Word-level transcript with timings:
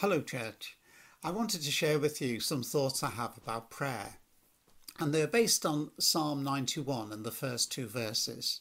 Hello, 0.00 0.20
church. 0.20 0.76
I 1.24 1.30
wanted 1.30 1.62
to 1.62 1.70
share 1.70 1.98
with 1.98 2.20
you 2.20 2.38
some 2.38 2.62
thoughts 2.62 3.02
I 3.02 3.08
have 3.08 3.38
about 3.38 3.70
prayer, 3.70 4.18
and 5.00 5.10
they're 5.10 5.26
based 5.26 5.64
on 5.64 5.90
Psalm 5.98 6.44
91 6.44 7.12
and 7.12 7.24
the 7.24 7.30
first 7.30 7.72
two 7.72 7.86
verses. 7.88 8.60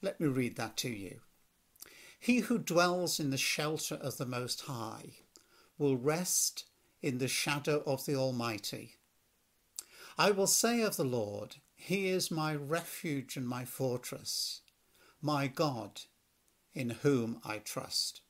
Let 0.00 0.18
me 0.18 0.28
read 0.28 0.56
that 0.56 0.78
to 0.78 0.88
you. 0.88 1.20
He 2.18 2.38
who 2.38 2.56
dwells 2.56 3.20
in 3.20 3.28
the 3.28 3.36
shelter 3.36 3.96
of 3.96 4.16
the 4.16 4.24
Most 4.24 4.62
High 4.62 5.16
will 5.76 5.98
rest 5.98 6.64
in 7.02 7.18
the 7.18 7.28
shadow 7.28 7.82
of 7.84 8.06
the 8.06 8.16
Almighty. 8.16 8.94
I 10.16 10.30
will 10.30 10.46
say 10.46 10.80
of 10.80 10.96
the 10.96 11.04
Lord, 11.04 11.56
He 11.74 12.08
is 12.08 12.30
my 12.30 12.54
refuge 12.54 13.36
and 13.36 13.46
my 13.46 13.66
fortress, 13.66 14.62
my 15.20 15.48
God, 15.48 16.00
in 16.72 16.88
whom 17.02 17.42
I 17.44 17.58
trust. 17.58 18.22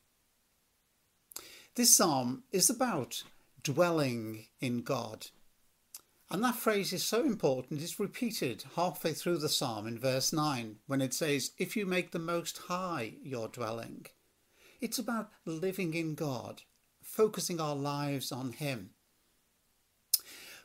This 1.75 1.96
psalm 1.96 2.43
is 2.53 2.68
about 2.68 3.22
dwelling 3.62 4.44
in 4.61 4.82
God. 4.82 5.29
And 6.30 6.44
that 6.44 6.57
phrase 6.57 6.93
is 6.93 7.03
so 7.03 7.25
important, 7.25 7.80
it's 7.80 7.99
repeated 7.99 8.64
halfway 8.76 9.14
through 9.14 9.39
the 9.39 9.49
psalm 9.49 9.86
in 9.86 9.99
verse 9.99 10.35
9 10.35 10.77
when 10.86 11.00
it 11.00 11.14
says, 11.14 11.53
If 11.57 11.75
you 11.75 11.86
make 11.86 12.11
the 12.11 12.18
Most 12.18 12.58
High 12.68 13.14
your 13.22 13.49
dwelling. 13.49 14.04
It's 14.82 14.99
about 14.99 15.30
living 15.46 15.94
in 15.94 16.14
God, 16.14 16.61
focusing 17.03 17.58
our 17.58 17.75
lives 17.75 18.32
on 18.32 18.52
Him. 18.52 18.91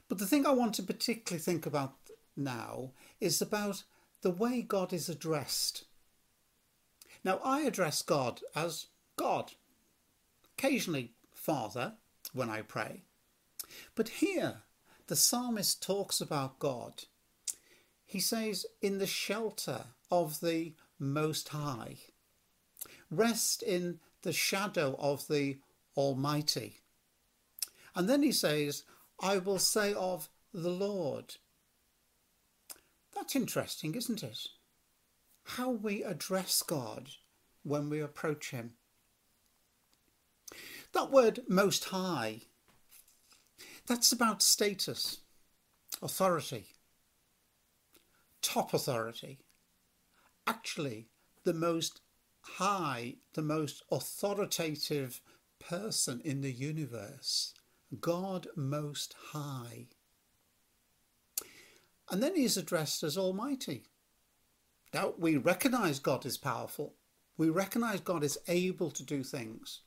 But 0.10 0.18
the 0.18 0.26
thing 0.26 0.46
I 0.46 0.52
want 0.52 0.74
to 0.76 0.84
particularly 0.84 1.42
think 1.42 1.66
about 1.66 1.94
now 2.36 2.92
is 3.22 3.42
about 3.42 3.84
the 4.24 4.32
way 4.32 4.62
God 4.62 4.92
is 4.92 5.08
addressed. 5.08 5.86
Now, 7.24 7.40
I 7.46 7.62
address 7.62 8.02
God 8.02 8.42
as 8.54 8.88
God, 9.16 9.54
occasionally 10.58 11.14
Father 11.34 11.94
when 12.34 12.50
I 12.50 12.62
pray. 12.62 13.04
But 13.96 14.10
here, 14.10 14.62
the 15.08 15.16
psalmist 15.16 15.84
talks 15.84 16.20
about 16.20 16.60
God. 16.60 17.04
He 18.06 18.20
says, 18.20 18.66
in 18.82 18.98
the 18.98 19.08
shelter 19.08 19.86
of 20.10 20.40
the 20.40 20.74
Most 21.00 21.50
High, 21.50 21.98
rest 23.12 23.62
in 23.62 24.00
the 24.24 24.34
shadow 24.34 24.96
of 25.00 25.28
the 25.28 25.58
Almighty. 25.96 26.82
And 27.96 28.10
then 28.10 28.24
he 28.24 28.32
says, 28.32 28.84
I 29.20 29.38
will 29.38 29.60
say 29.60 29.94
of 29.94 30.30
the 30.54 30.70
Lord. 30.70 31.36
That's 33.16 33.36
interesting, 33.36 33.96
isn't 33.96 34.24
it? 34.24 34.48
How 35.44 35.70
we 35.70 36.04
address 36.04 36.62
God 36.62 37.10
when 37.64 37.90
we 37.90 38.00
approach 38.00 38.52
Him. 38.52 38.74
That 40.94 41.12
word 41.12 41.42
most 41.48 41.86
high, 41.86 42.42
that's 43.86 44.12
about 44.12 44.42
status, 44.42 45.20
authority, 46.02 46.68
top 48.42 48.74
authority. 48.74 49.40
Actually, 50.46 51.08
the 51.44 51.54
most 51.54 52.02
high, 52.42 53.16
the 53.34 53.42
most 53.42 53.84
authoritative 53.92 55.22
person 55.60 56.22
in 56.24 56.42
the 56.42 56.52
universe, 56.52 57.54
God 58.00 58.48
Most 58.56 59.16
High. 59.32 59.88
And 62.10 62.24
then 62.24 62.36
he's 62.36 62.58
addressed 62.58 63.04
as 63.04 63.18
Almighty. 63.18 63.84
Now, 64.94 65.14
we 65.18 65.38
recognize 65.38 66.00
God 66.00 66.26
is 66.26 66.38
powerful. 66.38 66.96
We 67.38 67.50
recognize 67.50 68.00
God 68.00 68.24
is 68.24 68.38
able 68.48 68.90
to 68.92 69.04
do 69.04 69.24
things. 69.24 69.82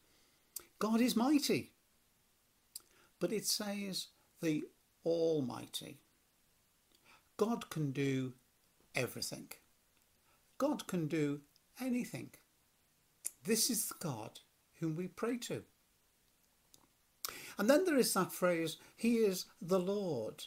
God 0.81 1.01
is 1.01 1.15
mighty. 1.15 1.71
But 3.21 3.33
it 3.33 3.47
says 3.47 4.09
the 4.41 4.65
Almighty. 5.05 5.99
God 7.37 7.71
can 7.71 7.93
do 7.93 8.33
everything. 8.95 9.51
God 10.59 10.87
can 10.87 11.07
do 11.07 11.41
anything. 11.81 12.31
This 13.45 13.71
is 13.71 13.87
the 13.87 13.95
God 14.01 14.41
whom 14.81 14.97
we 14.97 15.07
pray 15.07 15.37
to. 15.39 15.63
And 17.59 17.69
then 17.69 17.85
there 17.85 17.99
is 17.99 18.13
that 18.15 18.33
phrase, 18.33 18.79
He 18.97 19.17
is 19.17 19.47
the 19.61 19.79
Lord. 19.79 20.45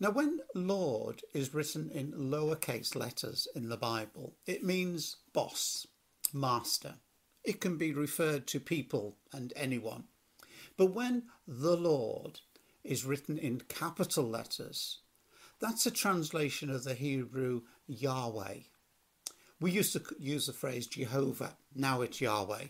Now, 0.00 0.10
when 0.10 0.40
Lord 0.54 1.22
is 1.34 1.54
written 1.54 1.90
in 1.90 2.12
lowercase 2.12 2.96
letters 2.96 3.46
in 3.54 3.68
the 3.68 3.76
Bible, 3.76 4.34
it 4.46 4.64
means 4.64 5.16
boss, 5.32 5.86
master. 6.32 6.94
It 7.44 7.60
can 7.60 7.76
be 7.76 7.92
referred 7.92 8.46
to 8.48 8.60
people 8.60 9.16
and 9.32 9.52
anyone. 9.56 10.04
But 10.76 10.92
when 10.94 11.24
the 11.46 11.76
Lord 11.76 12.40
is 12.84 13.04
written 13.04 13.38
in 13.38 13.62
capital 13.62 14.24
letters, 14.24 14.98
that's 15.60 15.86
a 15.86 15.90
translation 15.90 16.70
of 16.70 16.84
the 16.84 16.94
Hebrew 16.94 17.62
Yahweh. 17.86 18.60
We 19.60 19.70
used 19.70 19.92
to 19.92 20.02
use 20.18 20.46
the 20.46 20.52
phrase 20.52 20.86
Jehovah, 20.86 21.56
now 21.74 22.00
it's 22.00 22.20
Yahweh. 22.20 22.66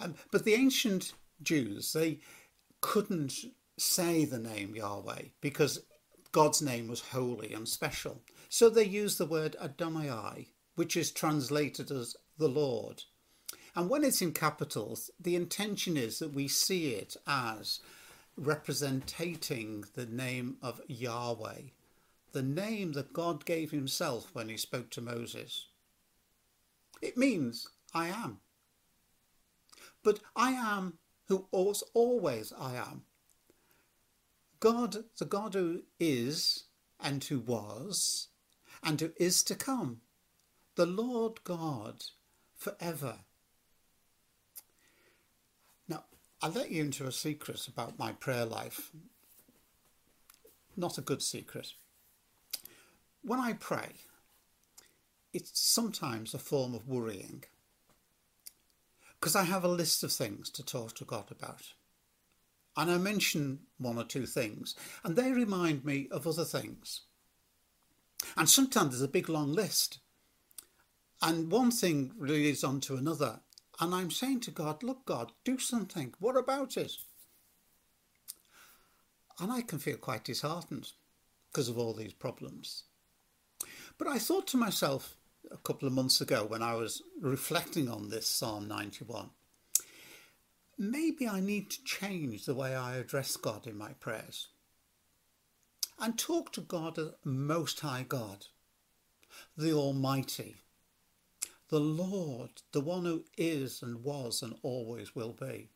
Um, 0.00 0.14
but 0.30 0.44
the 0.44 0.54
ancient 0.54 1.12
Jews, 1.42 1.92
they 1.92 2.18
couldn't 2.80 3.34
say 3.78 4.24
the 4.24 4.38
name 4.38 4.74
Yahweh 4.74 5.22
because 5.40 5.82
God's 6.32 6.60
name 6.60 6.88
was 6.88 7.00
holy 7.00 7.52
and 7.52 7.68
special. 7.68 8.20
So 8.48 8.68
they 8.68 8.84
used 8.84 9.18
the 9.18 9.26
word 9.26 9.56
Adonai, 9.62 10.48
which 10.74 10.96
is 10.96 11.10
translated 11.10 11.90
as 11.90 12.16
the 12.38 12.48
Lord. 12.48 13.04
And 13.76 13.90
when 13.90 14.04
it's 14.04 14.22
in 14.22 14.32
capitals, 14.32 15.10
the 15.20 15.36
intention 15.36 15.98
is 15.98 16.18
that 16.18 16.32
we 16.32 16.48
see 16.48 16.94
it 16.94 17.14
as 17.26 17.80
representing 18.34 19.84
the 19.94 20.06
name 20.06 20.56
of 20.62 20.80
Yahweh, 20.88 21.60
the 22.32 22.42
name 22.42 22.92
that 22.92 23.12
God 23.12 23.44
gave 23.44 23.70
himself 23.70 24.30
when 24.32 24.48
he 24.48 24.56
spoke 24.56 24.88
to 24.90 25.02
Moses. 25.02 25.66
It 27.02 27.18
means 27.18 27.68
I 27.92 28.08
am. 28.08 28.38
But 30.02 30.20
I 30.34 30.52
am 30.52 30.94
who 31.28 31.46
always 31.52 32.54
I 32.58 32.76
am. 32.76 33.02
God, 34.58 35.04
the 35.18 35.26
God 35.26 35.52
who 35.52 35.82
is 36.00 36.64
and 36.98 37.22
who 37.22 37.40
was 37.40 38.28
and 38.82 38.98
who 38.98 39.10
is 39.18 39.42
to 39.44 39.54
come, 39.54 40.00
the 40.76 40.86
Lord 40.86 41.44
God 41.44 42.04
forever 42.56 43.18
I'll 46.42 46.50
let 46.50 46.70
you 46.70 46.82
into 46.82 47.06
a 47.06 47.12
secret 47.12 47.66
about 47.66 47.98
my 47.98 48.12
prayer 48.12 48.44
life. 48.44 48.90
Not 50.76 50.98
a 50.98 51.02
good 51.02 51.22
secret. 51.22 51.72
When 53.22 53.40
I 53.40 53.54
pray, 53.54 53.92
it's 55.32 55.58
sometimes 55.58 56.34
a 56.34 56.38
form 56.38 56.74
of 56.74 56.86
worrying 56.86 57.44
because 59.18 59.34
I 59.34 59.44
have 59.44 59.64
a 59.64 59.68
list 59.68 60.04
of 60.04 60.12
things 60.12 60.50
to 60.50 60.64
talk 60.64 60.94
to 60.96 61.04
God 61.04 61.30
about. 61.30 61.72
And 62.76 62.90
I 62.90 62.98
mention 62.98 63.60
one 63.78 63.96
or 63.96 64.04
two 64.04 64.26
things, 64.26 64.74
and 65.02 65.16
they 65.16 65.32
remind 65.32 65.84
me 65.84 66.08
of 66.10 66.26
other 66.26 66.44
things. 66.44 67.02
And 68.36 68.48
sometimes 68.48 68.90
there's 68.90 69.02
a 69.02 69.08
big 69.08 69.28
long 69.28 69.52
list. 69.52 69.98
And 71.22 71.50
one 71.50 71.70
thing 71.70 72.12
leads 72.18 72.62
on 72.62 72.80
to 72.80 72.96
another, 72.96 73.40
and 73.80 73.94
I'm 73.94 74.10
saying 74.10 74.40
to 74.40 74.50
God, 74.50 74.82
look, 74.82 75.04
God, 75.04 75.32
do 75.44 75.58
something. 75.58 76.14
What 76.18 76.36
about 76.36 76.76
it? 76.76 76.92
And 79.38 79.52
I 79.52 79.62
can 79.62 79.78
feel 79.78 79.96
quite 79.96 80.24
disheartened 80.24 80.92
because 81.52 81.68
of 81.68 81.78
all 81.78 81.92
these 81.92 82.14
problems. 82.14 82.84
But 83.98 84.08
I 84.08 84.18
thought 84.18 84.46
to 84.48 84.56
myself 84.56 85.16
a 85.50 85.56
couple 85.58 85.86
of 85.86 85.94
months 85.94 86.20
ago 86.20 86.44
when 86.44 86.62
I 86.62 86.74
was 86.74 87.02
reflecting 87.20 87.88
on 87.88 88.08
this 88.08 88.26
Psalm 88.26 88.66
91 88.66 89.30
maybe 90.78 91.26
I 91.28 91.40
need 91.40 91.70
to 91.70 91.84
change 91.84 92.44
the 92.44 92.54
way 92.54 92.74
I 92.74 92.96
address 92.96 93.36
God 93.36 93.66
in 93.66 93.76
my 93.76 93.92
prayers 93.94 94.48
and 95.98 96.18
talk 96.18 96.52
to 96.52 96.60
God 96.60 96.98
as 96.98 97.12
Most 97.24 97.80
High 97.80 98.04
God, 98.06 98.46
the 99.56 99.72
Almighty, 99.72 100.56
the 101.68 101.80
Lord, 101.80 102.50
the 102.72 102.80
one 102.80 103.04
who 103.04 103.24
is 103.36 103.82
and 103.82 104.02
was 104.04 104.42
and 104.42 104.54
always 104.62 105.14
will 105.14 105.32
be. 105.32 105.70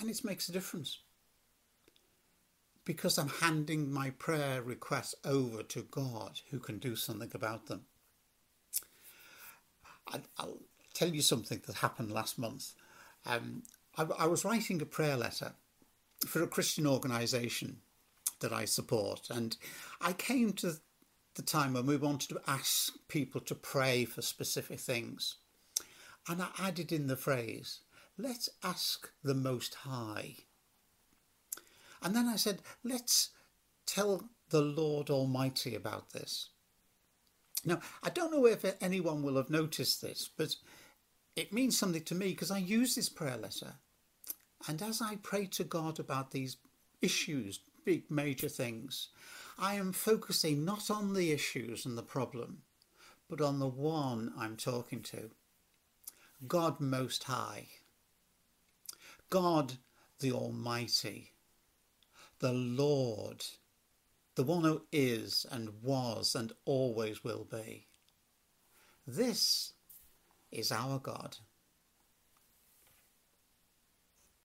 And 0.00 0.10
it 0.10 0.24
makes 0.24 0.48
a 0.48 0.52
difference 0.52 0.98
because 2.84 3.18
I'm 3.18 3.28
handing 3.28 3.92
my 3.92 4.10
prayer 4.10 4.62
requests 4.62 5.14
over 5.24 5.62
to 5.62 5.82
God 5.90 6.40
who 6.50 6.58
can 6.58 6.78
do 6.78 6.96
something 6.96 7.30
about 7.34 7.66
them. 7.66 7.82
I'll 10.38 10.58
tell 10.94 11.08
you 11.08 11.20
something 11.20 11.60
that 11.66 11.76
happened 11.76 12.10
last 12.10 12.38
month. 12.38 12.72
Um, 13.26 13.62
I, 13.96 14.06
I 14.20 14.26
was 14.26 14.44
writing 14.44 14.80
a 14.80 14.86
prayer 14.86 15.16
letter 15.16 15.52
for 16.26 16.42
a 16.42 16.48
Christian 16.48 16.86
organisation 16.86 17.78
that 18.40 18.52
I 18.52 18.64
support, 18.64 19.28
and 19.30 19.56
I 20.00 20.12
came 20.12 20.52
to 20.54 20.74
the 21.38 21.42
time 21.44 21.72
when 21.72 21.86
we 21.86 21.96
wanted 21.96 22.28
to 22.28 22.40
ask 22.48 22.92
people 23.06 23.40
to 23.40 23.54
pray 23.54 24.04
for 24.04 24.20
specific 24.22 24.80
things. 24.80 25.36
And 26.28 26.42
I 26.42 26.48
added 26.58 26.90
in 26.90 27.06
the 27.06 27.16
phrase, 27.16 27.78
let's 28.18 28.48
ask 28.64 29.08
the 29.22 29.34
Most 29.34 29.76
High. 29.76 30.34
And 32.02 32.14
then 32.14 32.26
I 32.26 32.34
said, 32.34 32.60
let's 32.82 33.30
tell 33.86 34.24
the 34.50 34.60
Lord 34.60 35.10
Almighty 35.10 35.76
about 35.76 36.10
this. 36.10 36.48
Now, 37.64 37.78
I 38.02 38.10
don't 38.10 38.32
know 38.32 38.46
if 38.46 38.64
anyone 38.80 39.22
will 39.22 39.36
have 39.36 39.48
noticed 39.48 40.02
this, 40.02 40.28
but 40.36 40.56
it 41.36 41.52
means 41.52 41.78
something 41.78 42.02
to 42.02 42.16
me 42.16 42.30
because 42.30 42.50
I 42.50 42.58
use 42.58 42.96
this 42.96 43.08
prayer 43.08 43.36
letter. 43.36 43.74
And 44.66 44.82
as 44.82 45.00
I 45.00 45.18
pray 45.22 45.46
to 45.46 45.62
God 45.62 46.00
about 46.00 46.32
these 46.32 46.56
issues, 47.00 47.60
big 47.84 48.10
major 48.10 48.48
things, 48.48 49.10
I 49.60 49.74
am 49.74 49.92
focusing 49.92 50.64
not 50.64 50.88
on 50.88 51.14
the 51.14 51.32
issues 51.32 51.84
and 51.84 51.98
the 51.98 52.02
problem, 52.04 52.62
but 53.28 53.40
on 53.40 53.58
the 53.58 53.66
one 53.66 54.32
I'm 54.38 54.56
talking 54.56 55.02
to 55.02 55.30
God 56.46 56.78
Most 56.78 57.24
High, 57.24 57.66
God 59.30 59.78
the 60.20 60.30
Almighty, 60.30 61.32
the 62.38 62.52
Lord, 62.52 63.44
the 64.36 64.44
one 64.44 64.62
who 64.62 64.82
is 64.92 65.44
and 65.50 65.82
was 65.82 66.36
and 66.36 66.52
always 66.64 67.24
will 67.24 67.44
be. 67.50 67.88
This 69.08 69.72
is 70.52 70.70
our 70.70 71.00
God. 71.00 71.38